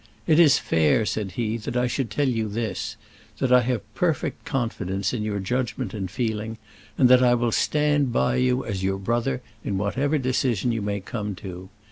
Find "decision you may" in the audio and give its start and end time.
10.17-11.01